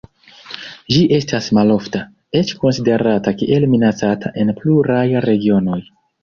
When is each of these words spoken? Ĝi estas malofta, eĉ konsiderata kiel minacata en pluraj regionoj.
Ĝi 0.93 1.01
estas 1.17 1.49
malofta, 1.57 2.01
eĉ 2.39 2.53
konsiderata 2.63 3.35
kiel 3.43 3.69
minacata 3.75 4.33
en 4.45 4.53
pluraj 4.63 5.05
regionoj. 5.29 5.81